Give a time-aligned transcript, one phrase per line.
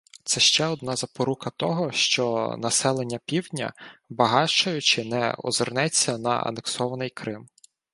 [0.23, 3.73] Це ще одна запорука того, що населення Півдня,
[4.09, 7.47] багатшаючи, не озирнеться на анексований Крим